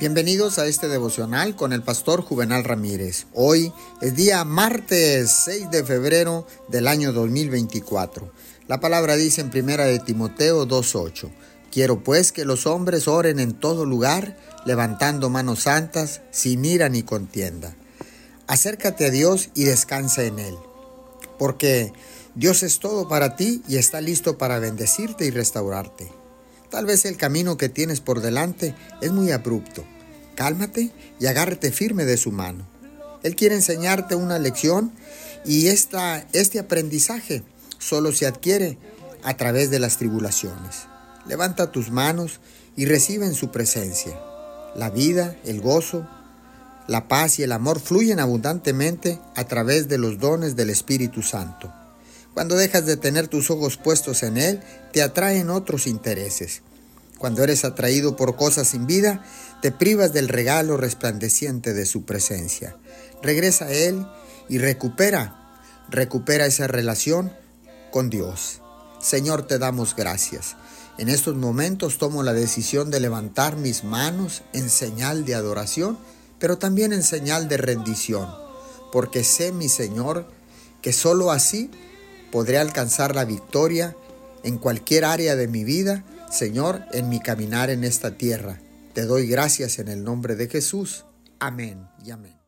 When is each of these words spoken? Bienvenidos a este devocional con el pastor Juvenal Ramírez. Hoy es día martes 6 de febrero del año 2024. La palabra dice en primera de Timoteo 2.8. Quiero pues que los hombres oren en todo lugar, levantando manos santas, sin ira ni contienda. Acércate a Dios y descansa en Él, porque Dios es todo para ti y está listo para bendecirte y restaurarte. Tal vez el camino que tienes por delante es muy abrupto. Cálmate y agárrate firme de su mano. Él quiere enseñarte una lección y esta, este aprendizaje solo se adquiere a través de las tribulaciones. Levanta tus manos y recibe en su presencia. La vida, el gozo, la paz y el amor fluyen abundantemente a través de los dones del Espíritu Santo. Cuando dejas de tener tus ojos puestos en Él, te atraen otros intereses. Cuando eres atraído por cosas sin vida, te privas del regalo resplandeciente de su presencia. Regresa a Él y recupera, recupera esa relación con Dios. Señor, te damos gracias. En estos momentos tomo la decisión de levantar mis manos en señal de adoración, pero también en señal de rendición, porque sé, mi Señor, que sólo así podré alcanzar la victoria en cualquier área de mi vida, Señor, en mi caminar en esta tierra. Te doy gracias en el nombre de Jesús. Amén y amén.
Bienvenidos 0.00 0.58
a 0.58 0.66
este 0.66 0.88
devocional 0.88 1.54
con 1.56 1.74
el 1.74 1.82
pastor 1.82 2.22
Juvenal 2.22 2.64
Ramírez. 2.64 3.26
Hoy 3.34 3.70
es 4.00 4.16
día 4.16 4.42
martes 4.46 5.30
6 5.44 5.70
de 5.70 5.84
febrero 5.84 6.46
del 6.68 6.88
año 6.88 7.12
2024. 7.12 8.32
La 8.66 8.80
palabra 8.80 9.16
dice 9.16 9.42
en 9.42 9.50
primera 9.50 9.84
de 9.84 9.98
Timoteo 9.98 10.66
2.8. 10.66 11.30
Quiero 11.70 12.02
pues 12.02 12.32
que 12.32 12.46
los 12.46 12.66
hombres 12.66 13.08
oren 13.08 13.40
en 13.40 13.52
todo 13.52 13.84
lugar, 13.84 14.38
levantando 14.64 15.28
manos 15.28 15.64
santas, 15.64 16.22
sin 16.30 16.64
ira 16.64 16.88
ni 16.88 17.02
contienda. 17.02 17.76
Acércate 18.46 19.04
a 19.04 19.10
Dios 19.10 19.50
y 19.54 19.64
descansa 19.64 20.24
en 20.24 20.38
Él, 20.38 20.54
porque 21.38 21.92
Dios 22.34 22.62
es 22.62 22.78
todo 22.78 23.06
para 23.06 23.36
ti 23.36 23.62
y 23.68 23.76
está 23.76 24.00
listo 24.00 24.38
para 24.38 24.60
bendecirte 24.60 25.26
y 25.26 25.30
restaurarte. 25.30 26.19
Tal 26.70 26.86
vez 26.86 27.04
el 27.04 27.16
camino 27.16 27.56
que 27.56 27.68
tienes 27.68 28.00
por 28.00 28.20
delante 28.20 28.74
es 29.00 29.10
muy 29.10 29.32
abrupto. 29.32 29.84
Cálmate 30.36 30.90
y 31.18 31.26
agárrate 31.26 31.72
firme 31.72 32.04
de 32.04 32.16
su 32.16 32.30
mano. 32.30 32.66
Él 33.22 33.34
quiere 33.36 33.56
enseñarte 33.56 34.14
una 34.14 34.38
lección 34.38 34.92
y 35.44 35.66
esta, 35.66 36.26
este 36.32 36.58
aprendizaje 36.58 37.42
solo 37.78 38.12
se 38.12 38.26
adquiere 38.26 38.78
a 39.22 39.36
través 39.36 39.70
de 39.70 39.80
las 39.80 39.96
tribulaciones. 39.96 40.86
Levanta 41.26 41.72
tus 41.72 41.90
manos 41.90 42.40
y 42.76 42.86
recibe 42.86 43.26
en 43.26 43.34
su 43.34 43.50
presencia. 43.50 44.18
La 44.76 44.90
vida, 44.90 45.36
el 45.44 45.60
gozo, 45.60 46.08
la 46.86 47.08
paz 47.08 47.38
y 47.38 47.42
el 47.42 47.52
amor 47.52 47.80
fluyen 47.80 48.20
abundantemente 48.20 49.20
a 49.34 49.44
través 49.44 49.88
de 49.88 49.98
los 49.98 50.18
dones 50.18 50.56
del 50.56 50.70
Espíritu 50.70 51.22
Santo. 51.22 51.72
Cuando 52.34 52.56
dejas 52.56 52.86
de 52.86 52.96
tener 52.96 53.28
tus 53.28 53.50
ojos 53.50 53.76
puestos 53.76 54.22
en 54.22 54.36
Él, 54.36 54.60
te 54.92 55.02
atraen 55.02 55.50
otros 55.50 55.86
intereses. 55.86 56.62
Cuando 57.18 57.42
eres 57.42 57.64
atraído 57.64 58.16
por 58.16 58.36
cosas 58.36 58.68
sin 58.68 58.86
vida, 58.86 59.24
te 59.60 59.72
privas 59.72 60.12
del 60.12 60.28
regalo 60.28 60.76
resplandeciente 60.76 61.74
de 61.74 61.84
su 61.84 62.04
presencia. 62.04 62.76
Regresa 63.22 63.66
a 63.66 63.72
Él 63.72 64.06
y 64.48 64.58
recupera, 64.58 65.60
recupera 65.90 66.46
esa 66.46 66.66
relación 66.66 67.32
con 67.90 68.08
Dios. 68.08 68.60
Señor, 69.00 69.46
te 69.46 69.58
damos 69.58 69.94
gracias. 69.94 70.56
En 70.98 71.08
estos 71.08 71.36
momentos 71.36 71.98
tomo 71.98 72.22
la 72.22 72.32
decisión 72.32 72.90
de 72.90 73.00
levantar 73.00 73.56
mis 73.56 73.84
manos 73.84 74.42
en 74.52 74.70
señal 74.70 75.24
de 75.24 75.34
adoración, 75.34 75.98
pero 76.38 76.58
también 76.58 76.92
en 76.92 77.02
señal 77.02 77.48
de 77.48 77.56
rendición, 77.56 78.28
porque 78.92 79.24
sé, 79.24 79.52
mi 79.52 79.68
Señor, 79.68 80.26
que 80.82 80.92
sólo 80.92 81.30
así 81.30 81.70
podré 82.30 82.58
alcanzar 82.58 83.14
la 83.14 83.24
victoria 83.24 83.96
en 84.42 84.58
cualquier 84.58 85.04
área 85.04 85.36
de 85.36 85.48
mi 85.48 85.64
vida, 85.64 86.04
Señor, 86.30 86.82
en 86.92 87.08
mi 87.08 87.20
caminar 87.20 87.70
en 87.70 87.84
esta 87.84 88.16
tierra. 88.16 88.60
Te 88.92 89.04
doy 89.04 89.26
gracias 89.26 89.78
en 89.78 89.88
el 89.88 90.04
nombre 90.04 90.36
de 90.36 90.48
Jesús. 90.48 91.04
Amén 91.38 91.88
y 92.04 92.10
amén. 92.10 92.39